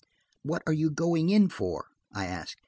[0.41, 2.57] "What are you going in for?" I asked.